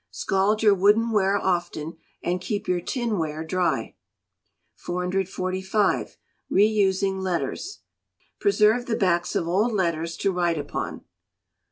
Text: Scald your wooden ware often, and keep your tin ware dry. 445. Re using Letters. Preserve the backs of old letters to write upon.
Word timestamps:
Scald 0.09 0.63
your 0.63 0.73
wooden 0.73 1.11
ware 1.11 1.37
often, 1.37 1.97
and 2.23 2.41
keep 2.41 2.67
your 2.67 2.81
tin 2.81 3.19
ware 3.19 3.43
dry. 3.45 3.93
445. 4.73 6.17
Re 6.49 6.65
using 6.65 7.19
Letters. 7.19 7.81
Preserve 8.39 8.87
the 8.87 8.95
backs 8.95 9.35
of 9.35 9.47
old 9.47 9.71
letters 9.73 10.17
to 10.17 10.31
write 10.31 10.57
upon. 10.57 11.01